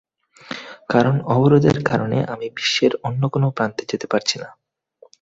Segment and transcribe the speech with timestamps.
[0.89, 4.49] কারণ, অবরোধের কারণে আমি বিশ্বের অন্য কোনো প্রান্তে যেতে পারছি না।